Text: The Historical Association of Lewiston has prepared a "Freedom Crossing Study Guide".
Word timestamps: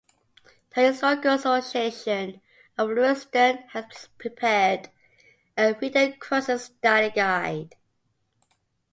The 0.73 0.81
Historical 0.87 1.35
Association 1.35 2.41
of 2.75 2.89
Lewiston 2.89 3.59
has 3.73 4.09
prepared 4.17 4.89
a 5.55 5.75
"Freedom 5.75 6.13
Crossing 6.13 6.57
Study 6.57 7.11
Guide". 7.11 7.75